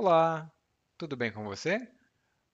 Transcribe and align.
Olá, 0.00 0.48
tudo 0.96 1.16
bem 1.16 1.32
com 1.32 1.42
você? 1.42 1.76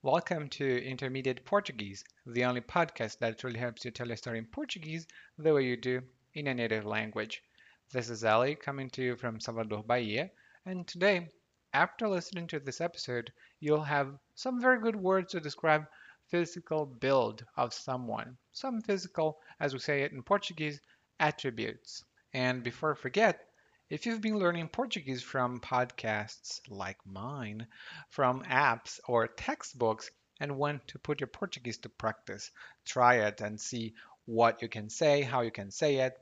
Welcome 0.01 0.49
to 0.49 0.63
Intermediate 0.63 1.43
Portuguese, 1.43 2.03
the 2.25 2.43
only 2.43 2.59
podcast 2.59 3.19
that 3.19 3.37
truly 3.37 3.59
helps 3.59 3.85
you 3.85 3.91
tell 3.91 4.11
a 4.11 4.17
story 4.17 4.39
in 4.39 4.47
Portuguese 4.47 5.05
the 5.37 5.53
way 5.53 5.63
you 5.63 5.77
do 5.77 6.01
in 6.33 6.47
a 6.47 6.55
native 6.55 6.87
language. 6.87 7.43
This 7.91 8.09
is 8.09 8.23
Ali 8.23 8.55
coming 8.55 8.89
to 8.89 9.03
you 9.03 9.15
from 9.15 9.39
Salvador, 9.39 9.83
Bahia, 9.83 10.31
and 10.65 10.87
today, 10.87 11.29
after 11.71 12.09
listening 12.09 12.47
to 12.47 12.59
this 12.59 12.81
episode, 12.81 13.31
you'll 13.59 13.83
have 13.83 14.17
some 14.33 14.59
very 14.59 14.79
good 14.79 14.95
words 14.95 15.31
to 15.33 15.39
describe 15.39 15.85
physical 16.31 16.87
build 16.87 17.45
of 17.57 17.75
someone, 17.75 18.39
some 18.53 18.81
physical, 18.81 19.37
as 19.59 19.71
we 19.71 19.77
say 19.77 20.01
it 20.01 20.13
in 20.13 20.23
Portuguese, 20.23 20.81
attributes. 21.19 22.03
And 22.33 22.63
before 22.63 22.93
I 22.93 22.95
forget, 22.95 23.45
if 23.89 24.05
you've 24.05 24.21
been 24.21 24.39
learning 24.39 24.69
Portuguese 24.69 25.21
from 25.21 25.59
podcasts 25.59 26.61
like 26.69 26.97
mine, 27.05 27.67
from 28.09 28.41
apps 28.43 29.01
or 29.07 29.27
textbooks, 29.27 30.09
and 30.39 30.57
want 30.57 30.87
to 30.87 30.97
put 30.99 31.19
your 31.21 31.27
Portuguese 31.27 31.77
to 31.77 31.89
practice, 31.89 32.51
try 32.83 33.15
it 33.15 33.39
and 33.41 33.61
see 33.61 33.93
what 34.25 34.61
you 34.61 34.67
can 34.67 34.89
say, 34.89 35.21
how 35.21 35.41
you 35.41 35.51
can 35.51 35.71
say 35.71 35.95
it, 35.97 36.19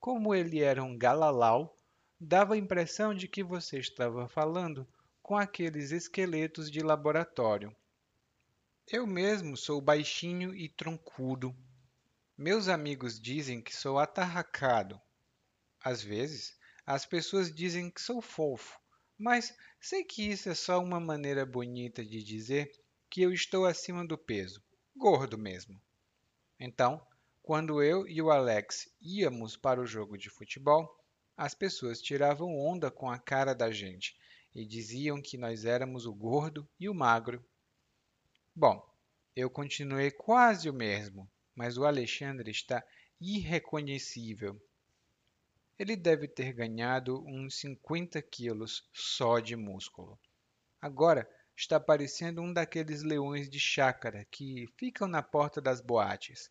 Como 0.00 0.34
ele 0.34 0.58
era 0.60 0.82
um 0.82 0.98
galalau, 0.98 1.80
dava 2.18 2.54
a 2.54 2.58
impressão 2.58 3.14
de 3.14 3.28
que 3.28 3.44
você 3.44 3.78
estava 3.78 4.26
falando 4.26 4.84
com 5.22 5.36
aqueles 5.36 5.92
esqueletos 5.92 6.68
de 6.68 6.80
laboratório. 6.80 7.72
Eu 8.88 9.06
mesmo 9.06 9.56
sou 9.56 9.80
baixinho 9.80 10.52
e 10.52 10.68
troncudo. 10.68 11.54
Meus 12.36 12.66
amigos 12.66 13.20
dizem 13.20 13.62
que 13.62 13.74
sou 13.74 14.00
atarracado. 14.00 15.00
Às 15.80 16.02
vezes, 16.02 16.58
as 16.84 17.06
pessoas 17.06 17.54
dizem 17.54 17.88
que 17.88 18.00
sou 18.00 18.20
fofo, 18.20 18.76
mas 19.16 19.56
sei 19.80 20.02
que 20.02 20.28
isso 20.28 20.48
é 20.48 20.56
só 20.56 20.82
uma 20.82 20.98
maneira 20.98 21.46
bonita 21.46 22.04
de 22.04 22.20
dizer 22.20 22.68
que 23.10 23.22
eu 23.22 23.32
estou 23.32 23.66
acima 23.66 24.06
do 24.06 24.18
peso, 24.18 24.62
gordo 24.96 25.38
mesmo. 25.38 25.80
Então, 26.58 27.04
quando 27.42 27.82
eu 27.82 28.08
e 28.08 28.20
o 28.20 28.30
Alex 28.30 28.92
íamos 29.00 29.56
para 29.56 29.80
o 29.80 29.86
jogo 29.86 30.18
de 30.18 30.28
futebol, 30.28 30.96
as 31.36 31.54
pessoas 31.54 32.00
tiravam 32.00 32.56
onda 32.58 32.90
com 32.90 33.10
a 33.10 33.18
cara 33.18 33.54
da 33.54 33.70
gente 33.70 34.16
e 34.54 34.64
diziam 34.64 35.20
que 35.20 35.36
nós 35.36 35.64
éramos 35.64 36.06
o 36.06 36.14
gordo 36.14 36.68
e 36.80 36.88
o 36.88 36.94
magro. 36.94 37.44
Bom, 38.54 38.82
eu 39.34 39.50
continuei 39.50 40.10
quase 40.10 40.70
o 40.70 40.72
mesmo, 40.72 41.30
mas 41.54 41.76
o 41.76 41.84
Alexandre 41.84 42.50
está 42.50 42.82
irreconhecível. 43.20 44.60
Ele 45.78 45.94
deve 45.94 46.26
ter 46.26 46.54
ganhado 46.54 47.22
uns 47.26 47.60
50 47.60 48.20
quilos 48.22 48.88
só 48.94 49.40
de 49.40 49.54
músculo. 49.54 50.18
Agora 50.80 51.28
está 51.56 51.80
parecendo 51.80 52.42
um 52.42 52.52
daqueles 52.52 53.02
leões 53.02 53.48
de 53.48 53.58
chácara 53.58 54.26
que 54.30 54.66
ficam 54.76 55.08
na 55.08 55.22
porta 55.22 55.58
das 55.58 55.80
boates. 55.80 56.50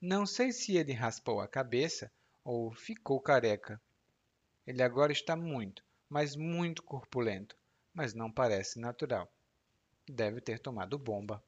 Não 0.00 0.24
sei 0.24 0.52
se 0.52 0.76
ele 0.76 0.92
raspou 0.92 1.40
a 1.40 1.48
cabeça 1.48 2.10
ou 2.44 2.72
ficou 2.72 3.20
careca. 3.20 3.80
Ele 4.64 4.82
agora 4.82 5.10
está 5.10 5.34
muito, 5.34 5.82
mas 6.08 6.36
muito 6.36 6.82
corpulento, 6.84 7.56
mas 7.92 8.14
não 8.14 8.30
parece 8.30 8.78
natural. 8.78 9.28
Deve 10.08 10.40
ter 10.40 10.60
tomado 10.60 10.96
bomba. 10.96 11.42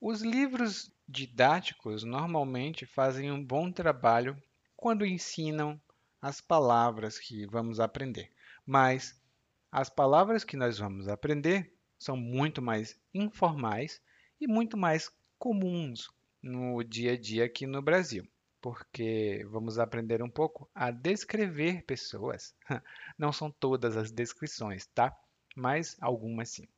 Os 0.00 0.22
livros 0.22 0.90
didáticos 1.10 2.04
normalmente 2.04 2.86
fazem 2.86 3.32
um 3.32 3.44
bom 3.44 3.72
trabalho 3.72 4.40
quando 4.76 5.04
ensinam 5.04 5.80
as 6.22 6.40
palavras 6.40 7.18
que 7.18 7.46
vamos 7.46 7.80
aprender, 7.80 8.30
mas 8.64 9.20
as 9.72 9.90
palavras 9.90 10.44
que 10.44 10.56
nós 10.56 10.78
vamos 10.78 11.08
aprender 11.08 11.74
são 11.98 12.16
muito 12.16 12.62
mais 12.62 12.96
informais 13.12 14.00
e 14.40 14.46
muito 14.46 14.76
mais 14.76 15.10
comuns 15.36 16.08
no 16.40 16.82
dia 16.84 17.12
a 17.12 17.18
dia 17.18 17.44
aqui 17.44 17.66
no 17.66 17.82
Brasil, 17.82 18.24
porque 18.60 19.44
vamos 19.50 19.80
aprender 19.80 20.22
um 20.22 20.30
pouco 20.30 20.70
a 20.72 20.92
descrever 20.92 21.82
pessoas. 21.84 22.54
Não 23.18 23.32
são 23.32 23.50
todas 23.50 23.96
as 23.96 24.12
descrições, 24.12 24.86
tá? 24.86 25.14
Mas 25.56 25.96
algumas 26.00 26.50
sim. 26.50 26.68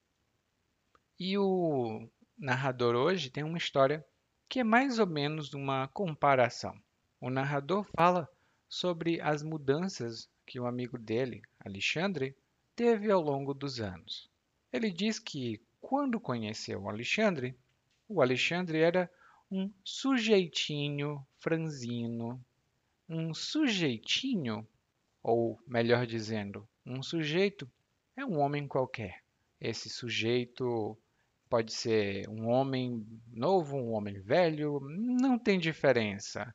E 1.20 1.36
o 1.36 2.08
narrador 2.38 2.96
hoje 2.96 3.30
tem 3.30 3.44
uma 3.44 3.58
história 3.58 4.04
que 4.52 4.60
é 4.60 4.64
mais 4.64 4.98
ou 4.98 5.06
menos 5.06 5.54
uma 5.54 5.88
comparação. 5.88 6.78
O 7.18 7.30
narrador 7.30 7.84
fala 7.96 8.28
sobre 8.68 9.18
as 9.18 9.42
mudanças 9.42 10.28
que 10.44 10.60
o 10.60 10.66
amigo 10.66 10.98
dele, 10.98 11.40
Alexandre, 11.58 12.36
teve 12.76 13.10
ao 13.10 13.22
longo 13.22 13.54
dos 13.54 13.80
anos. 13.80 14.28
Ele 14.70 14.90
diz 14.90 15.18
que 15.18 15.58
quando 15.80 16.20
conheceu 16.20 16.82
o 16.82 16.90
Alexandre, 16.90 17.56
o 18.06 18.20
Alexandre 18.20 18.80
era 18.80 19.10
um 19.50 19.72
sujeitinho 19.82 21.26
franzino, 21.38 22.38
um 23.08 23.32
sujeitinho, 23.32 24.68
ou 25.22 25.58
melhor 25.66 26.06
dizendo, 26.06 26.68
um 26.84 27.02
sujeito 27.02 27.66
é 28.14 28.22
um 28.22 28.38
homem 28.38 28.68
qualquer. 28.68 29.22
Esse 29.58 29.88
sujeito 29.88 30.94
Pode 31.52 31.74
ser 31.74 32.26
um 32.30 32.48
homem 32.48 33.06
novo, 33.30 33.76
um 33.76 33.92
homem 33.92 34.18
velho, 34.18 34.80
não 34.80 35.38
tem 35.38 35.58
diferença. 35.58 36.50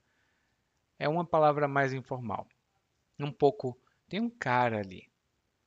É 0.98 1.08
uma 1.08 1.24
palavra 1.24 1.68
mais 1.68 1.94
informal. 1.94 2.48
Um 3.20 3.32
pouco, 3.32 3.80
tem 4.10 4.20
um 4.20 4.28
cara 4.28 4.80
ali, 4.80 5.08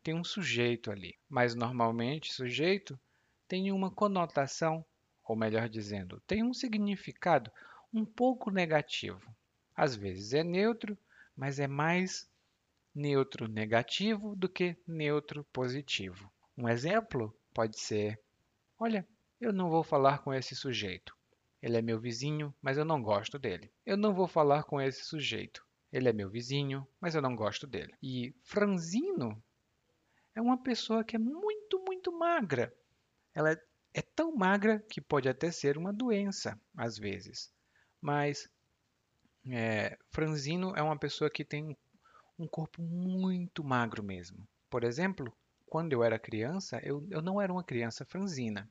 tem 0.03 0.15
um 0.15 0.25
sujeito 0.25 0.91
ali, 0.91 1.17
mas 1.29 1.55
normalmente 1.55 2.35
sujeito 2.35 2.99
tem 3.47 3.71
uma 3.71 3.89
conotação, 3.89 4.85
ou 5.25 5.37
melhor 5.37 5.69
dizendo, 5.69 6.21
tem 6.27 6.43
um 6.43 6.53
significado 6.53 7.53
um 7.95 8.05
pouco 8.05 8.51
negativo. 8.51 9.33
Às 9.77 9.95
vezes 9.95 10.35
é 10.35 10.43
neutro, 10.43 10.99
mas 11.37 11.61
é 11.61 11.69
mais 11.69 12.29
neutro 12.93 13.47
negativo 13.47 14.35
do 14.35 14.49
que 14.49 14.77
neutro 14.89 15.45
positivo. 15.53 16.29
Um 16.59 16.69
exemplo 16.69 17.33
pode 17.55 17.79
ser: 17.79 18.21
olha, 18.77 19.07
eu 19.41 19.53
não 19.53 19.71
vou 19.71 19.83
falar 19.83 20.19
com 20.19 20.35
esse 20.35 20.55
sujeito. 20.55 21.17
Ele 21.63 21.77
é 21.77 21.83
meu 21.83 21.99
vizinho, 21.99 22.55
mas 22.61 22.77
eu 22.77 22.85
não 22.85 23.03
gosto 23.03 23.39
dele. 23.39 23.73
Eu 23.85 23.97
não 23.97 24.15
vou 24.15 24.29
falar 24.29 24.65
com 24.65 24.81
esse 24.81 25.05
sujeito. 25.05 25.65
Ele 25.93 26.09
é 26.09 26.13
meu 26.13 26.31
vizinho, 26.31 26.87
mas 27.01 27.15
eu 27.15 27.23
não 27.23 27.35
gosto 27.35 27.67
dele. 27.67 27.95
E 28.03 28.35
franzino 28.43 29.43
é 30.35 30.41
uma 30.41 30.57
pessoa 30.63 31.03
que 31.03 31.17
é 31.17 31.19
muito, 31.19 31.83
muito 31.87 32.13
magra. 32.13 32.73
Ela 33.35 33.59
é, 33.93 34.03
tão 34.03 34.35
magra 34.35 34.79
que 34.89 35.01
pode 35.01 35.29
até 35.29 35.51
ser 35.51 35.77
uma 35.77 35.93
doença, 35.93 36.59
às 36.77 36.97
vezes. 36.97 37.53
Mas 38.01 38.49
é, 39.51 39.99
franzino 40.11 40.75
é 40.77 40.83
uma 40.83 40.99
pessoa 40.99 41.31
que 41.31 41.45
tem 41.45 41.77
um 42.39 42.47
corpo 42.47 42.83
muito 42.83 43.65
magro 43.65 44.03
mesmo. 44.03 44.47
Por 44.69 44.85
exemplo, 44.85 45.33
quando 45.67 45.93
eu 45.93 46.03
era 46.03 46.19
criança, 46.19 46.81
eu, 46.83 47.07
eu 47.11 47.21
não 47.21 47.41
era 47.41 47.53
uma 47.53 47.65
criança 47.65 48.05
franzina. 48.05 48.71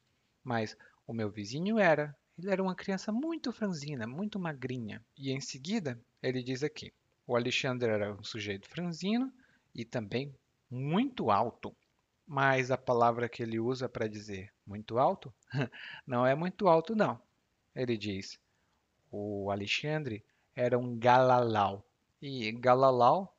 Mas 0.50 0.76
o 1.06 1.14
meu 1.14 1.30
vizinho 1.30 1.78
era. 1.78 2.18
Ele 2.36 2.50
era 2.50 2.64
uma 2.64 2.74
criança 2.74 3.12
muito 3.12 3.54
franzina, 3.54 4.08
muito 4.08 4.40
magrinha. 4.40 5.00
E 5.16 5.32
em 5.32 5.40
seguida, 5.40 6.02
ele 6.24 6.42
diz 6.42 6.64
aqui: 6.64 6.92
o 7.28 7.36
Alexandre 7.36 7.92
era 7.92 8.12
um 8.16 8.24
sujeito 8.24 8.68
franzino 8.68 9.32
e 9.76 9.86
também 9.86 10.34
muito 10.68 11.30
alto. 11.30 11.76
mas 12.26 12.72
a 12.72 12.78
palavra 12.78 13.30
que 13.30 13.44
ele 13.44 13.60
usa 13.60 13.88
para 13.88 14.08
dizer 14.08 14.52
muito 14.66 14.98
alto 14.98 15.32
não 16.06 16.26
é 16.26 16.34
muito 16.34 16.68
alto, 16.68 16.96
não. 16.96 17.22
Ele 17.76 17.96
diz: 17.96 18.40
o 19.12 19.52
Alexandre 19.52 20.26
era 20.56 20.80
um 20.80 20.98
galalau. 20.98 21.86
E 22.20 22.52
galalau 22.54 23.38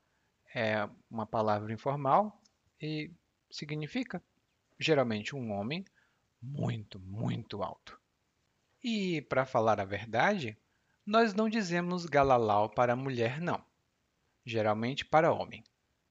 é 0.55 0.89
uma 1.11 1.27
palavra 1.27 1.73
informal 1.73 2.41
e 2.81 3.11
significa 3.51 4.23
geralmente 4.79 5.35
um 5.35 5.51
homem 5.51 5.85
muito, 6.41 6.99
muito 6.99 7.63
alto. 7.63 8.01
E, 8.83 9.21
para 9.23 9.45
falar 9.45 9.81
a 9.81 9.85
verdade, 9.85 10.57
nós 11.05 11.35
não 11.35 11.49
dizemos 11.49 12.07
galalau 12.07 12.71
para 12.71 12.97
mulher, 12.97 13.41
não. 13.41 13.65
Geralmente 14.45 15.05
para 15.05 15.33
homem. 15.33 15.63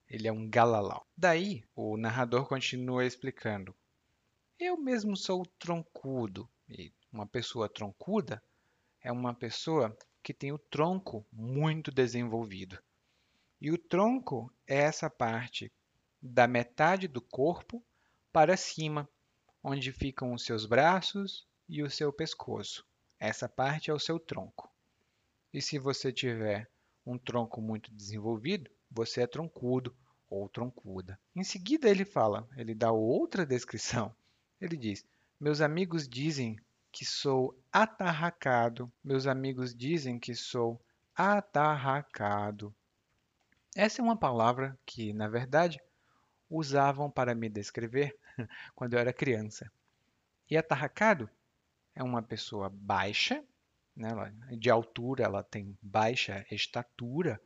Ele 0.08 0.28
é 0.28 0.32
um 0.32 0.50
galalau. 0.50 1.06
Daí, 1.16 1.64
o 1.76 1.98
narrador 1.98 2.48
continua 2.48 3.06
explicando. 3.06 3.76
Eu 4.60 4.78
mesmo 4.78 5.16
sou 5.16 5.46
troncudo. 5.58 6.50
E 6.68 6.92
uma 7.12 7.26
pessoa 7.26 7.70
troncuda 7.70 8.44
é 9.02 9.12
uma 9.12 9.34
pessoa 9.34 9.98
que 10.22 10.34
tem 10.34 10.52
o 10.52 10.60
tronco 10.60 11.26
muito 11.32 11.92
desenvolvido. 11.92 12.78
E 13.62 13.72
o 13.72 13.78
tronco 13.78 14.52
é 14.68 14.78
essa 14.78 15.10
parte 15.10 15.72
da 16.22 16.48
metade 16.48 17.08
do 17.08 17.22
corpo 17.22 17.84
para 18.32 18.56
cima, 18.58 19.10
onde 19.64 19.92
ficam 19.92 20.34
os 20.34 20.44
seus 20.44 20.66
braços 20.66 21.48
e 21.68 21.84
o 21.84 21.90
seu 21.90 22.12
pescoço. 22.12 22.86
Essa 23.20 23.48
parte 23.50 23.92
é 23.92 23.94
o 23.94 24.00
seu 24.00 24.20
tronco. 24.20 24.72
E 25.54 25.62
se 25.62 25.78
você 25.78 26.12
tiver 26.12 26.70
um 27.06 27.18
tronco 27.18 27.62
muito 27.62 27.92
desenvolvido, 27.92 28.70
você 28.90 29.22
é 29.22 29.28
troncudo 29.28 29.96
ou 30.30 30.48
troncuda. 30.48 31.20
Em 31.36 31.44
seguida 31.44 31.90
ele 31.90 32.06
fala, 32.06 32.48
ele 32.56 32.74
dá 32.74 32.92
outra 32.92 33.46
descrição. 33.46 34.16
Ele 34.62 34.78
diz: 34.78 35.06
Meus 35.40 35.62
amigos 35.62 36.08
dizem 36.08 36.58
que 36.92 37.06
sou 37.06 37.58
atarracado. 37.72 38.92
Meus 39.04 39.28
amigos 39.28 39.76
dizem 39.76 40.20
que 40.20 40.36
sou 40.36 40.80
atarracado. 41.16 42.74
Essa 43.76 44.02
é 44.02 44.04
uma 44.04 44.18
palavra 44.18 44.78
que, 44.86 45.14
na 45.14 45.28
verdade, 45.28 45.80
usavam 46.50 47.10
para 47.10 47.36
me 47.36 47.48
descrever 47.50 48.18
quando 48.76 48.94
eu 48.94 49.00
era 49.00 49.14
criança. 49.14 49.72
E 50.50 50.58
atarracado 50.58 51.30
é 51.96 52.04
uma 52.04 52.22
pessoa 52.22 52.70
baixa, 52.70 53.44
né? 53.96 54.12
de 54.58 54.70
altura, 54.70 55.24
ela 55.24 55.44
tem 55.44 55.78
baixa 55.82 56.46
estatura, 56.50 57.42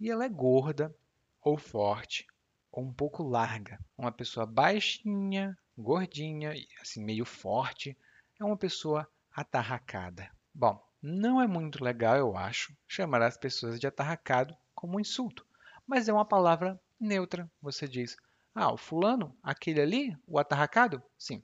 e 0.00 0.10
ela 0.10 0.24
é 0.24 0.28
gorda 0.28 0.94
ou 1.42 1.58
forte 1.58 2.26
ou 2.70 2.84
um 2.84 2.92
pouco 2.92 3.22
larga. 3.22 3.78
Uma 3.96 4.12
pessoa 4.12 4.46
baixinha, 4.46 5.56
gordinha, 5.76 6.54
assim 6.80 7.02
meio 7.02 7.24
forte, 7.24 7.96
é 8.38 8.44
uma 8.44 8.56
pessoa 8.56 9.08
atarracada. 9.32 10.30
Bom, 10.54 10.80
não 11.02 11.40
é 11.40 11.46
muito 11.46 11.82
legal, 11.82 12.16
eu 12.16 12.36
acho, 12.36 12.76
chamar 12.86 13.22
as 13.22 13.36
pessoas 13.36 13.78
de 13.78 13.86
atarracado 13.86 14.56
como 14.74 14.96
um 14.96 15.00
insulto, 15.00 15.46
mas 15.86 16.08
é 16.08 16.12
uma 16.12 16.24
palavra 16.24 16.80
neutra. 17.00 17.50
Você 17.60 17.88
diz: 17.88 18.16
"Ah, 18.54 18.72
o 18.72 18.76
fulano, 18.76 19.36
aquele 19.42 19.80
ali, 19.80 20.16
o 20.26 20.38
atarracado?" 20.38 21.02
Sim, 21.18 21.42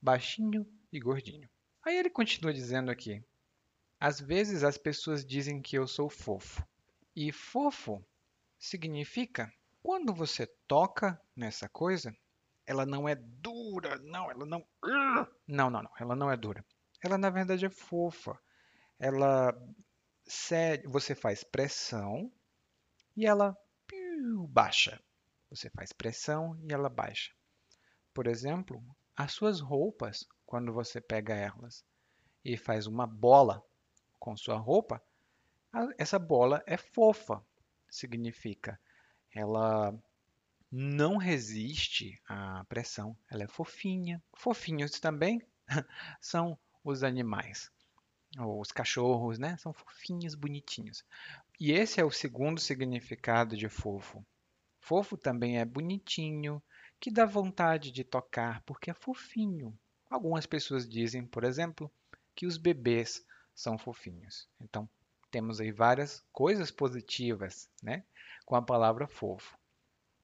baixinho 0.00 0.66
e 0.92 1.00
gordinho. 1.00 1.48
Aí 1.84 1.96
ele 1.96 2.10
continua 2.10 2.52
dizendo 2.52 2.90
aqui: 2.90 3.24
Às 3.98 4.20
vezes 4.20 4.62
as 4.64 4.76
pessoas 4.76 5.24
dizem 5.24 5.62
que 5.62 5.76
eu 5.76 5.86
sou 5.86 6.08
fofo. 6.08 6.66
E 7.14 7.32
fofo 7.32 8.04
significa 8.58 9.52
quando 9.82 10.14
você 10.14 10.46
toca 10.66 11.20
nessa 11.34 11.68
coisa, 11.68 12.14
ela 12.66 12.84
não 12.84 13.08
é 13.08 13.14
dura, 13.14 13.98
não, 13.98 14.30
ela 14.30 14.46
não. 14.46 14.64
Não, 15.46 15.70
não, 15.70 15.82
não, 15.82 15.90
ela 15.98 16.14
não 16.14 16.30
é 16.30 16.36
dura. 16.36 16.64
Ela 17.02 17.16
na 17.16 17.30
verdade 17.30 17.64
é 17.64 17.70
fofa. 17.70 18.38
Ela 18.98 19.54
cede, 20.26 20.86
você 20.86 21.14
faz 21.14 21.42
pressão 21.42 22.30
e 23.16 23.26
ela 23.26 23.56
baixa. 24.48 25.02
Você 25.50 25.68
faz 25.70 25.92
pressão 25.92 26.58
e 26.62 26.72
ela 26.72 26.88
baixa. 26.88 27.32
Por 28.14 28.26
exemplo, 28.26 28.82
as 29.16 29.32
suas 29.32 29.60
roupas, 29.60 30.26
quando 30.46 30.72
você 30.72 31.00
pega 31.00 31.34
elas 31.34 31.84
e 32.44 32.56
faz 32.56 32.86
uma 32.86 33.06
bola 33.06 33.62
com 34.18 34.36
sua 34.36 34.56
roupa, 34.56 35.02
essa 35.98 36.18
bola 36.18 36.62
é 36.66 36.76
fofa. 36.76 37.44
Significa 37.90 38.80
ela 39.32 39.92
não 40.70 41.16
resiste 41.16 42.20
à 42.28 42.64
pressão, 42.64 43.16
ela 43.28 43.44
é 43.44 43.48
fofinha. 43.48 44.22
Fofinhos 44.34 45.00
também 45.00 45.42
são 46.20 46.58
os 46.84 47.02
animais, 47.02 47.70
os 48.38 48.70
cachorros, 48.70 49.38
né? 49.38 49.56
São 49.56 49.72
fofinhos, 49.72 50.34
bonitinhos. 50.34 51.04
E 51.58 51.72
esse 51.72 52.00
é 52.00 52.04
o 52.04 52.10
segundo 52.10 52.60
significado 52.60 53.56
de 53.56 53.68
fofo. 53.68 54.24
Fofo 54.80 55.16
também 55.16 55.58
é 55.58 55.64
bonitinho, 55.64 56.62
que 56.98 57.10
dá 57.10 57.24
vontade 57.24 57.92
de 57.92 58.02
tocar 58.02 58.62
porque 58.62 58.90
é 58.90 58.94
fofinho. 58.94 59.78
Algumas 60.08 60.46
pessoas 60.46 60.88
dizem, 60.88 61.24
por 61.24 61.44
exemplo, 61.44 61.90
que 62.34 62.46
os 62.46 62.56
bebês 62.56 63.24
são 63.54 63.78
fofinhos. 63.78 64.48
Então, 64.60 64.88
temos 65.30 65.60
aí 65.60 65.70
várias 65.70 66.24
coisas 66.32 66.70
positivas, 66.70 67.68
né, 67.82 68.04
com 68.44 68.56
a 68.56 68.62
palavra 68.62 69.06
fofo. 69.06 69.56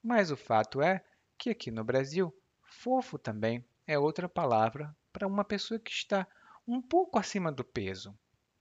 Mas 0.02 0.30
o 0.30 0.36
fato 0.36 0.82
é 0.82 1.04
que 1.38 1.50
aqui 1.50 1.70
no 1.70 1.84
Brasil, 1.84 2.34
fofo 2.62 3.18
também 3.18 3.64
é 3.86 3.98
outra 3.98 4.28
palavra 4.28 4.94
para 5.12 5.26
uma 5.26 5.44
pessoa 5.44 5.78
que 5.78 5.90
está 5.90 6.26
um 6.66 6.82
pouco 6.82 7.18
acima 7.18 7.52
do 7.52 7.62
peso. 7.62 8.18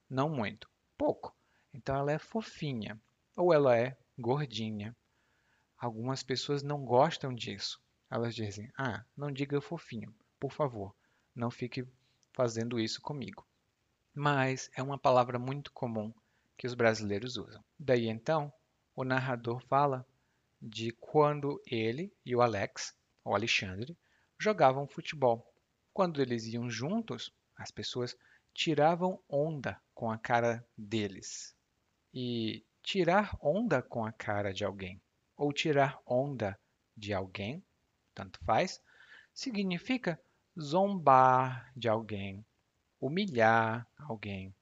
Não 0.09 0.29
muito, 0.29 0.69
pouco. 0.97 1.35
Então 1.73 1.95
ela 1.95 2.11
é 2.11 2.19
fofinha 2.19 3.01
ou 3.35 3.53
ela 3.53 3.77
é 3.77 3.97
gordinha. 4.17 4.95
Algumas 5.77 6.23
pessoas 6.23 6.63
não 6.63 6.83
gostam 6.85 7.33
disso. 7.33 7.81
Elas 8.09 8.35
dizem: 8.35 8.71
"Ah, 8.77 9.05
não 9.15 9.31
diga 9.31 9.61
fofinho, 9.61 10.13
por 10.39 10.51
favor, 10.51 10.95
não 11.35 11.49
fique 11.51 11.87
fazendo 12.33 12.79
isso 12.79 13.01
comigo". 13.01 13.47
Mas 14.15 14.69
é 14.75 14.81
uma 14.83 14.97
palavra 14.97 15.39
muito 15.39 15.71
comum 15.71 16.13
que 16.57 16.67
os 16.67 16.73
brasileiros 16.73 17.37
usam. 17.37 17.63
Daí 17.79 18.07
então, 18.07 18.51
o 18.95 19.03
narrador 19.03 19.61
fala 19.67 20.05
de 20.61 20.91
quando 20.93 21.61
ele 21.65 22.13
e 22.25 22.35
o 22.35 22.41
Alex, 22.41 22.93
ou 23.23 23.35
Alexandre, 23.35 23.97
jogavam 24.39 24.87
futebol. 24.87 25.45
Quando 25.93 26.21
eles 26.21 26.45
iam 26.47 26.69
juntos, 26.69 27.33
as 27.55 27.71
pessoas 27.71 28.17
tiravam 28.53 29.21
onda 29.29 29.81
com 29.93 30.11
a 30.11 30.17
cara 30.17 30.65
deles. 30.77 31.55
E 32.13 32.65
tirar 32.83 33.37
onda 33.41 33.81
com 33.81 34.05
a 34.05 34.11
cara 34.11 34.53
de 34.53 34.65
alguém, 34.65 35.01
ou 35.37 35.51
tirar 35.51 35.99
onda 36.05 36.57
de 36.95 37.13
alguém, 37.13 37.63
tanto 38.13 38.39
faz, 38.45 38.81
significa 39.33 40.19
zombar 40.59 41.71
de 41.75 41.89
alguém, 41.89 42.45
humilhar 42.99 43.87
alguém, 43.99 44.53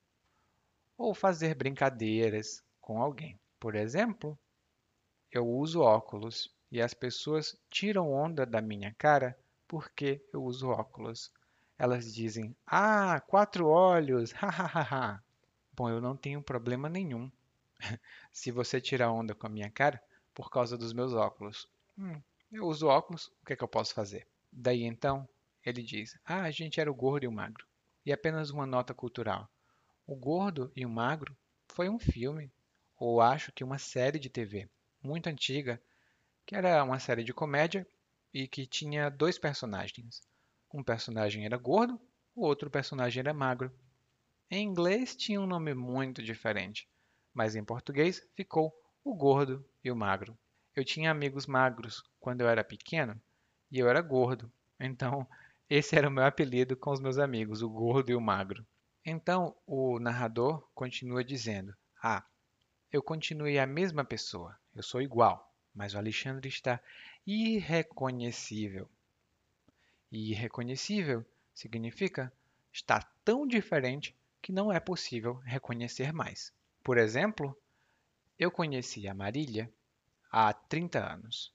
ou 0.98 1.14
fazer 1.14 1.56
brincadeiras 1.56 2.64
com 2.82 3.02
alguém. 3.02 3.40
Por 3.60 3.76
exemplo, 3.76 4.38
eu 5.32 5.48
uso 5.48 5.82
óculos 5.82 6.54
e 6.72 6.82
as 6.82 6.94
pessoas 6.94 7.56
tiram 7.70 8.12
onda 8.12 8.46
da 8.46 8.62
minha 8.62 8.94
cara 8.98 9.38
porque 9.68 10.24
eu 10.32 10.44
uso 10.44 10.70
óculos. 10.70 11.32
Elas 11.78 12.14
dizem: 12.14 12.56
Ah, 12.66 13.20
quatro 13.22 13.68
olhos, 13.68 14.32
hahaha. 14.38 15.24
Bom, 15.74 15.90
eu 15.90 16.00
não 16.00 16.16
tenho 16.16 16.42
problema 16.42 16.88
nenhum 16.88 17.32
se 18.32 18.52
você 18.52 18.80
tirar 18.80 19.12
onda 19.12 19.34
com 19.34 19.48
a 19.48 19.50
minha 19.50 19.70
cara 19.70 20.02
por 20.34 20.50
causa 20.50 20.78
dos 20.78 20.94
meus 20.94 21.14
óculos. 21.14 21.68
Hum, 21.98 22.22
eu 22.52 22.66
uso 22.66 22.88
óculos, 22.88 23.28
o 23.42 23.46
que 23.46 23.54
é 23.54 23.56
que 23.56 23.64
eu 23.64 23.68
posso 23.68 23.94
fazer? 23.94 24.28
Daí 24.52 24.84
então, 24.84 25.28
ele 25.66 25.82
diz: 25.82 26.18
Ah, 26.26 26.44
a 26.44 26.52
gente 26.52 26.80
era 26.80 26.92
o 26.92 26.96
gordo 26.96 27.24
e 27.24 27.28
o 27.28 27.32
magro. 27.32 27.66
E 28.06 28.12
apenas 28.12 28.50
uma 28.50 28.66
nota 28.66 28.94
cultural. 28.94 29.50
O 30.06 30.18
Gordo 30.18 30.70
e 30.76 30.86
o 30.86 30.90
Magro 30.90 31.36
foi 31.70 31.88
um 31.88 31.98
filme, 31.98 32.52
ou 32.98 33.22
acho 33.22 33.54
que 33.54 33.64
uma 33.64 33.78
série 33.78 34.20
de 34.20 34.30
TV 34.30 34.70
muito 35.02 35.28
antiga, 35.28 35.82
que 36.46 36.56
era 36.56 36.84
uma 36.84 37.00
série 37.00 37.24
de 37.24 37.34
comédia 37.34 37.88
e 38.34 38.46
que 38.46 38.66
tinha 38.66 39.10
dois 39.10 39.40
personagens. 39.40 40.22
Um 40.74 40.84
personagem 40.84 41.46
era 41.46 41.56
gordo, 41.56 42.00
o 42.36 42.46
outro 42.46 42.70
personagem 42.70 43.22
era 43.22 43.34
magro. 43.34 43.72
Em 44.52 44.68
inglês 44.68 45.16
tinha 45.16 45.40
um 45.40 45.48
nome 45.48 45.74
muito 45.74 46.22
diferente, 46.22 46.86
mas 47.34 47.56
em 47.56 47.64
português 47.64 48.28
ficou 48.36 48.74
o 49.04 49.14
gordo 49.14 49.66
e 49.84 49.92
o 49.92 49.96
magro. 49.96 50.38
Eu 50.76 50.84
tinha 50.84 51.12
amigos 51.12 51.46
magros 51.46 52.04
quando 52.20 52.42
eu 52.42 52.48
era 52.48 52.64
pequeno 52.64 53.20
e 53.70 53.80
eu 53.80 53.90
era 53.90 54.02
gordo, 54.02 54.52
então 54.80 55.28
esse 55.70 55.96
era 55.96 56.08
o 56.08 56.12
meu 56.12 56.26
apelido 56.26 56.76
com 56.76 56.92
os 56.92 57.00
meus 57.00 57.18
amigos, 57.18 57.62
o 57.62 57.70
gordo 57.70 58.12
e 58.12 58.16
o 58.16 58.22
magro. 58.22 58.66
Então 59.06 59.56
o 59.68 60.00
narrador 60.00 60.66
continua 60.74 61.24
dizendo: 61.24 61.76
Ah, 62.02 62.26
eu 62.92 63.04
continuei 63.04 63.60
a 63.60 63.68
mesma 63.68 64.06
pessoa, 64.06 64.58
eu 64.76 64.82
sou 64.82 65.02
igual, 65.02 65.54
mas 65.76 65.94
o 65.94 65.98
Alexandre 65.98 66.48
está 66.48 66.80
irreconhecível. 67.26 68.90
E 70.12 70.32
irreconhecível 70.32 71.26
significa 71.54 72.32
está 72.72 73.02
tão 73.24 73.46
diferente 73.46 74.16
que 74.42 74.52
não 74.52 74.72
é 74.72 74.80
possível 74.80 75.36
reconhecer 75.46 76.12
mais. 76.12 76.52
Por 76.84 76.98
exemplo, 76.98 77.58
eu 78.44 78.52
conheci 78.52 79.08
a 79.08 79.14
Marília 79.14 79.74
há 80.30 80.52
30 80.52 81.00
anos. 81.00 81.54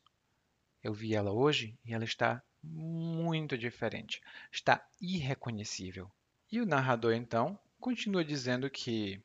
Eu 0.82 0.94
vi 0.94 1.14
ela 1.14 1.30
hoje 1.30 1.78
e 1.84 1.92
ela 1.92 2.04
está 2.04 2.42
muito 2.62 3.58
diferente, 3.58 4.22
está 4.50 4.82
irreconhecível. 4.98 6.10
E 6.50 6.62
o 6.62 6.66
narrador 6.66 7.12
então 7.12 7.58
continua 7.78 8.24
dizendo 8.24 8.70
que 8.70 9.22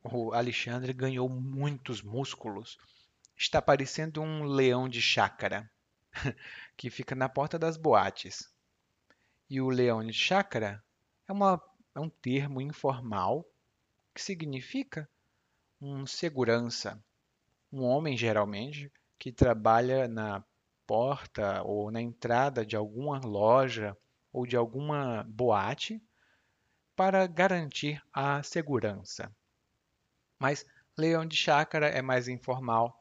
o 0.00 0.32
Alexandre 0.32 0.92
ganhou 0.92 1.28
muitos 1.28 2.02
músculos. 2.02 2.78
Está 3.36 3.60
parecendo 3.60 4.22
um 4.22 4.44
leão 4.44 4.88
de 4.88 5.02
chácara 5.02 5.68
que 6.76 6.88
fica 6.88 7.16
na 7.16 7.28
porta 7.28 7.58
das 7.58 7.76
boates. 7.76 8.48
E 9.50 9.60
o 9.60 9.68
leão 9.68 10.06
de 10.06 10.12
chácara 10.12 10.80
é, 11.26 11.32
uma, 11.32 11.60
é 11.96 11.98
um 11.98 12.08
termo 12.08 12.60
informal 12.60 13.44
que 14.14 14.22
significa 14.22 15.08
um 15.82 16.06
segurança, 16.06 17.02
um 17.72 17.82
homem 17.82 18.16
geralmente 18.16 18.90
que 19.18 19.32
trabalha 19.32 20.06
na 20.06 20.44
porta 20.86 21.60
ou 21.64 21.90
na 21.90 22.00
entrada 22.00 22.64
de 22.64 22.76
alguma 22.76 23.18
loja 23.18 23.96
ou 24.32 24.46
de 24.46 24.56
alguma 24.56 25.24
boate 25.24 26.00
para 26.94 27.26
garantir 27.26 28.00
a 28.12 28.40
segurança. 28.44 29.34
Mas 30.38 30.64
leão 30.96 31.26
de 31.26 31.36
chácara 31.36 31.88
é 31.88 32.00
mais 32.00 32.28
informal 32.28 32.96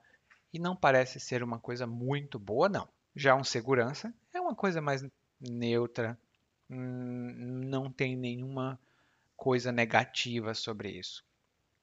e 0.51 0.57
não 0.57 0.75
parece 0.75 1.19
ser 1.19 1.43
uma 1.43 1.59
coisa 1.59 1.85
muito 1.85 2.39
boa, 2.39 2.67
não. 2.67 2.89
Já 3.15 3.35
um 3.35 3.43
segurança 3.43 4.11
é 4.33 4.41
uma 4.41 4.55
coisa 4.55 4.81
mais 4.81 5.05
neutra, 5.39 6.17
hum, 6.67 7.61
não 7.63 7.91
tem 7.91 8.15
nenhuma 8.15 8.79
coisa 9.35 9.71
negativa 9.71 10.55
sobre 10.55 10.89
isso. 10.89 11.23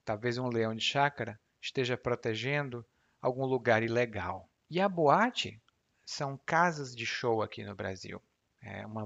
Talvez 0.09 0.39
um 0.39 0.49
leão 0.49 0.75
de 0.75 0.83
chácara 0.83 1.39
esteja 1.61 1.95
protegendo 1.95 2.83
algum 3.21 3.45
lugar 3.45 3.83
ilegal. 3.83 4.49
E 4.71 4.81
a 4.81 4.89
boate 4.89 5.61
são 6.03 6.41
casas 6.47 6.97
de 6.97 7.05
show 7.05 7.43
aqui 7.43 7.63
no 7.63 7.75
Brasil. 7.75 8.19
É 8.63 8.87
uma, 8.87 9.05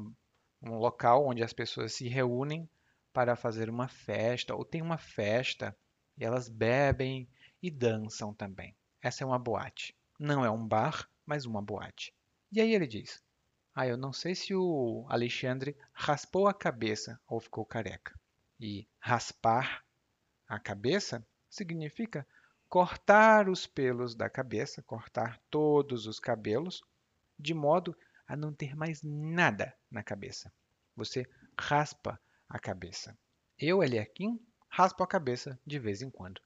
um 0.63 0.77
local 0.77 1.27
onde 1.27 1.43
as 1.43 1.53
pessoas 1.53 1.93
se 1.93 2.07
reúnem 2.07 2.71
para 3.13 3.35
fazer 3.35 3.69
uma 3.69 3.89
festa, 3.89 4.55
ou 4.55 4.65
tem 4.65 4.81
uma 4.81 4.97
festa, 4.97 5.77
e 6.17 6.25
elas 6.25 6.49
bebem 6.49 7.29
e 7.61 7.69
dançam 7.69 8.33
também. 8.33 8.73
Essa 9.03 9.25
é 9.25 9.27
uma 9.27 9.41
boate. 9.41 9.97
Não 10.21 10.45
é 10.45 10.51
um 10.53 10.65
bar, 10.65 11.11
mas 11.27 11.45
uma 11.45 11.61
boate. 11.61 12.15
E 12.53 12.61
aí 12.61 12.73
ele 12.73 12.87
diz: 12.87 13.21
Ah, 13.75 13.89
eu 13.89 13.97
não 13.97 14.13
sei 14.13 14.37
se 14.37 14.55
o 14.55 15.05
Alexandre 15.09 15.77
raspou 15.93 16.47
a 16.47 16.55
cabeça 16.55 17.21
ou 17.27 17.41
ficou 17.41 17.67
careca. 17.67 18.17
E 18.61 18.87
raspar 19.01 19.85
a 20.49 20.59
cabeça 20.59 21.27
significa 21.49 22.27
cortar 22.69 23.49
os 23.49 23.67
pelos 23.67 24.15
da 24.15 24.31
cabeça, 24.31 24.83
cortar 24.83 25.39
todos 25.51 26.07
os 26.07 26.19
cabelos, 26.19 26.83
de 27.39 27.53
modo 27.53 27.97
a 28.27 28.35
não 28.35 28.53
ter 28.53 28.75
mais 28.75 29.03
nada 29.03 29.75
na 29.91 30.03
cabeça. 30.03 30.53
Você 30.97 31.29
raspa 31.59 32.19
a 32.49 32.59
cabeça. 32.59 33.17
Eu, 33.59 33.83
Eliakim, 33.83 34.41
raspo 34.69 35.03
a 35.03 35.07
cabeça 35.07 35.59
de 35.67 35.79
vez 35.79 36.03
em 36.03 36.11
quando. 36.11 36.41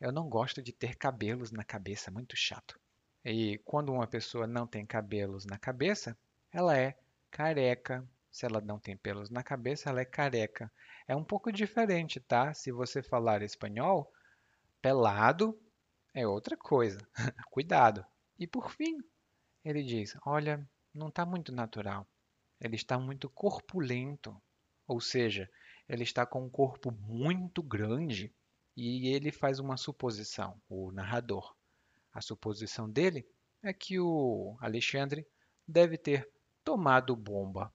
Eu 0.00 0.12
não 0.12 0.28
gosto 0.28 0.62
de 0.62 0.72
ter 0.72 0.94
cabelos 0.94 1.50
na 1.50 1.64
cabeça, 1.64 2.10
muito 2.10 2.36
chato. 2.36 2.78
E 3.24 3.58
quando 3.64 3.92
uma 3.92 4.06
pessoa 4.06 4.46
não 4.46 4.66
tem 4.66 4.86
cabelos 4.86 5.44
na 5.44 5.58
cabeça, 5.58 6.16
ela 6.52 6.76
é 6.76 6.96
careca. 7.30 8.06
Se 8.36 8.44
ela 8.44 8.60
não 8.60 8.78
tem 8.78 8.94
pelos 8.94 9.30
na 9.30 9.42
cabeça, 9.42 9.88
ela 9.88 10.02
é 10.02 10.04
careca. 10.04 10.70
É 11.08 11.16
um 11.16 11.24
pouco 11.24 11.50
diferente, 11.50 12.20
tá? 12.20 12.52
Se 12.52 12.70
você 12.70 13.02
falar 13.02 13.40
espanhol, 13.40 14.12
pelado 14.82 15.58
é 16.12 16.26
outra 16.26 16.54
coisa. 16.54 16.98
Cuidado. 17.50 18.04
E 18.38 18.46
por 18.46 18.70
fim, 18.70 18.98
ele 19.64 19.82
diz: 19.82 20.18
Olha, 20.26 20.68
não 20.92 21.08
está 21.08 21.24
muito 21.24 21.50
natural. 21.50 22.06
Ele 22.60 22.76
está 22.76 22.98
muito 22.98 23.30
corpulento. 23.30 24.38
Ou 24.86 25.00
seja, 25.00 25.48
ele 25.88 26.02
está 26.02 26.26
com 26.26 26.44
um 26.44 26.50
corpo 26.50 26.92
muito 26.92 27.62
grande 27.62 28.30
e 28.76 29.14
ele 29.14 29.32
faz 29.32 29.58
uma 29.58 29.78
suposição, 29.78 30.60
o 30.68 30.92
narrador. 30.92 31.56
A 32.12 32.20
suposição 32.20 32.86
dele 32.86 33.26
é 33.62 33.72
que 33.72 33.98
o 33.98 34.58
Alexandre 34.60 35.26
deve 35.66 35.96
ter 35.96 36.30
tomado 36.62 37.16
bomba. 37.16 37.74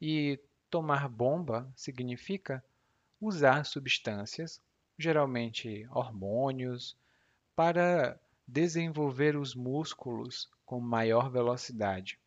E 0.00 0.38
Tomar 0.70 1.08
bomba 1.08 1.68
significa 1.74 2.64
usar 3.20 3.64
substâncias, 3.64 4.62
geralmente 4.96 5.84
hormônios, 5.90 6.96
para 7.56 8.18
desenvolver 8.46 9.36
os 9.36 9.52
músculos 9.52 10.48
com 10.64 10.78
maior 10.78 11.28
velocidade. 11.28 12.20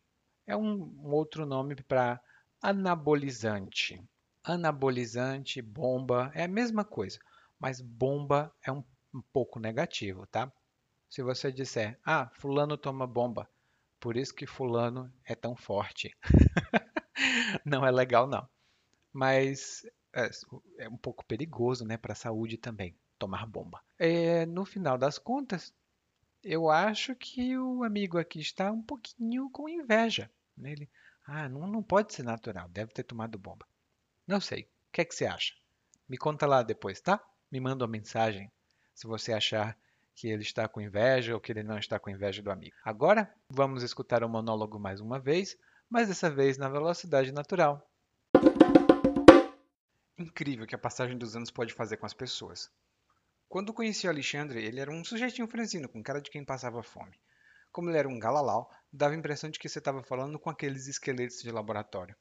É 0.46 0.54
um 0.54 0.94
outro 1.06 1.46
nome 1.46 1.74
para 1.74 2.20
anabolizante. 2.60 3.98
Anabolizante, 4.42 5.62
bomba, 5.62 6.30
é 6.34 6.44
a 6.44 6.48
mesma 6.48 6.84
coisa, 6.84 7.18
mas 7.58 7.80
bomba 7.80 8.54
é 8.62 8.70
um, 8.70 8.84
um 9.14 9.22
pouco 9.32 9.58
negativo, 9.58 10.26
tá? 10.26 10.52
Se 11.08 11.22
você 11.22 11.50
disser, 11.50 11.98
ah, 12.04 12.30
fulano 12.34 12.76
toma 12.76 13.06
bomba, 13.06 13.48
por 13.98 14.18
isso 14.18 14.34
que 14.34 14.46
fulano 14.46 15.10
é 15.24 15.34
tão 15.34 15.56
forte. 15.56 16.14
não 17.64 17.86
é 17.86 17.90
legal, 17.90 18.26
não. 18.26 18.48
Mas 19.12 19.84
é, 20.14 20.30
é 20.78 20.88
um 20.88 20.96
pouco 20.96 21.24
perigoso 21.24 21.84
né, 21.84 21.96
para 21.96 22.12
a 22.12 22.16
saúde 22.16 22.56
também, 22.56 22.96
tomar 23.18 23.46
bomba. 23.46 23.80
É, 23.98 24.46
no 24.46 24.64
final 24.64 24.96
das 24.98 25.18
contas, 25.18 25.72
eu 26.42 26.70
acho 26.70 27.14
que 27.14 27.56
o 27.56 27.84
amigo 27.84 28.18
aqui 28.18 28.40
está 28.40 28.70
um 28.70 28.82
pouquinho 28.82 29.50
com 29.50 29.68
inveja. 29.68 30.30
Né? 30.56 30.72
Ele, 30.72 30.90
ah, 31.26 31.48
não, 31.48 31.66
não 31.66 31.82
pode 31.82 32.12
ser 32.12 32.22
natural, 32.22 32.68
deve 32.68 32.92
ter 32.92 33.02
tomado 33.02 33.38
bomba. 33.38 33.66
Não 34.26 34.40
sei, 34.40 34.62
o 34.62 34.92
que 34.92 35.00
é 35.00 35.04
que 35.04 35.14
você 35.14 35.26
acha? 35.26 35.54
Me 36.08 36.16
conta 36.16 36.46
lá 36.46 36.62
depois, 36.62 37.00
tá? 37.00 37.22
Me 37.50 37.60
manda 37.60 37.84
uma 37.84 37.90
mensagem 37.90 38.50
se 38.94 39.06
você 39.06 39.32
achar 39.32 39.76
que 40.14 40.28
ele 40.28 40.42
está 40.42 40.68
com 40.68 40.80
inveja 40.80 41.34
ou 41.34 41.40
que 41.40 41.50
ele 41.50 41.62
não 41.62 41.78
está 41.78 41.98
com 41.98 42.10
inveja 42.10 42.40
do 42.40 42.50
amigo. 42.50 42.76
Agora, 42.84 43.32
vamos 43.48 43.82
escutar 43.82 44.22
o 44.22 44.28
monólogo 44.28 44.78
mais 44.78 45.00
uma 45.00 45.18
vez 45.18 45.56
mas 45.94 46.08
dessa 46.08 46.28
vez 46.28 46.58
na 46.58 46.68
velocidade 46.68 47.30
natural. 47.30 47.88
Incrível 50.18 50.66
que 50.66 50.74
a 50.74 50.78
passagem 50.78 51.16
dos 51.16 51.36
anos 51.36 51.52
pode 51.52 51.72
fazer 51.72 51.98
com 51.98 52.04
as 52.04 52.12
pessoas. 52.12 52.68
Quando 53.48 53.72
conheci 53.72 54.08
o 54.08 54.10
Alexandre, 54.10 54.60
ele 54.60 54.80
era 54.80 54.90
um 54.90 55.04
sujeitinho 55.04 55.46
franzino, 55.46 55.88
com 55.88 56.02
cara 56.02 56.20
de 56.20 56.32
quem 56.32 56.44
passava 56.44 56.82
fome. 56.82 57.14
Como 57.70 57.90
ele 57.90 57.98
era 57.98 58.08
um 58.08 58.18
galalau, 58.18 58.68
dava 58.92 59.14
a 59.14 59.16
impressão 59.16 59.48
de 59.48 59.56
que 59.56 59.68
você 59.68 59.78
estava 59.78 60.02
falando 60.02 60.36
com 60.36 60.50
aqueles 60.50 60.88
esqueletos 60.88 61.40
de 61.40 61.52
laboratório. 61.52 62.16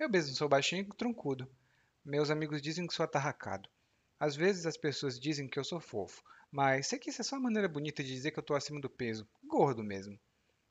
Eu 0.00 0.10
mesmo 0.10 0.34
sou 0.34 0.48
baixinho 0.48 0.82
e 0.82 0.96
troncudo. 0.96 1.48
Meus 2.04 2.28
amigos 2.28 2.60
dizem 2.60 2.88
que 2.88 2.94
sou 2.94 3.04
atarracado. 3.04 3.68
Às 4.18 4.34
vezes 4.34 4.66
as 4.66 4.76
pessoas 4.76 5.20
dizem 5.20 5.46
que 5.46 5.60
eu 5.60 5.64
sou 5.64 5.78
fofo, 5.78 6.24
mas 6.50 6.88
sei 6.88 6.98
que 6.98 7.10
isso 7.10 7.20
é 7.20 7.24
só 7.24 7.36
uma 7.36 7.42
maneira 7.42 7.68
bonita 7.68 8.02
de 8.02 8.12
dizer 8.12 8.32
que 8.32 8.38
eu 8.40 8.42
estou 8.42 8.56
acima 8.56 8.80
do 8.80 8.90
peso. 8.90 9.28
Gordo 9.44 9.84
mesmo. 9.84 10.18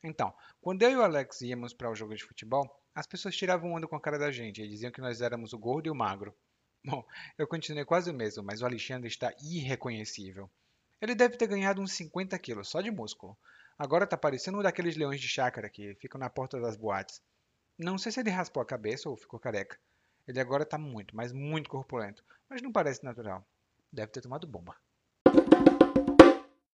Então, 0.08 0.32
quando 0.62 0.84
eu 0.84 0.92
e 0.92 0.96
o 0.96 1.02
Alex 1.02 1.42
íamos 1.42 1.74
para 1.74 1.90
o 1.90 1.96
jogo 1.96 2.16
de 2.16 2.24
futebol, 2.24 2.70
as 2.94 3.08
pessoas 3.08 3.36
tiravam 3.36 3.74
onda 3.74 3.88
com 3.88 3.96
a 3.96 4.00
cara 4.00 4.20
da 4.20 4.32
gente 4.32 4.62
e 4.62 4.68
diziam 4.68 4.92
que 4.92 5.02
nós 5.02 5.20
éramos 5.20 5.52
o 5.52 5.58
gordo 5.58 5.88
e 5.88 5.90
o 5.90 5.96
magro. 5.96 6.32
Bom, 6.86 7.04
eu 7.40 7.48
continuei 7.48 7.84
quase 7.84 8.12
o 8.12 8.14
mesmo, 8.14 8.44
mas 8.44 8.62
o 8.62 8.66
Alexandre 8.68 9.08
está 9.08 9.34
irreconhecível. 9.42 10.48
Ele 11.02 11.16
deve 11.16 11.38
ter 11.38 11.48
ganhado 11.48 11.82
uns 11.82 11.94
50 11.94 12.38
quilos, 12.38 12.70
só 12.70 12.82
de 12.82 12.92
músculo. 12.92 13.36
Agora 13.80 14.04
está 14.04 14.16
parecendo 14.16 14.60
um 14.60 14.62
daqueles 14.62 14.96
leões 14.96 15.20
de 15.20 15.28
chácara 15.28 15.72
que 15.72 15.96
ficam 15.96 16.20
na 16.20 16.30
porta 16.30 16.62
das 16.62 16.78
boates. 16.78 17.20
Não 17.76 17.98
sei 17.98 18.12
se 18.12 18.20
ele 18.20 18.30
raspou 18.30 18.62
a 18.62 18.66
cabeça 18.66 19.10
ou 19.10 19.18
ficou 19.18 19.40
careca. 19.40 19.76
Ele 20.28 20.40
agora 20.40 20.62
está 20.62 20.78
muito, 20.78 21.16
mas 21.16 21.34
muito 21.34 21.68
corpulento, 21.68 22.24
mas 22.48 22.62
não 22.62 22.72
parece 22.72 23.04
natural. 23.04 23.44
Deve 23.92 24.12
ter 24.12 24.22
tomado 24.22 24.46
bomba. 24.46 24.76